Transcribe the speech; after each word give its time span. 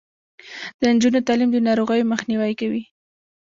د 0.79 0.81
نجونو 0.93 1.19
تعلیم 1.27 1.49
د 1.53 1.57
ناروغیو 1.67 2.09
مخنیوی 2.13 2.53
کوي. 2.59 2.83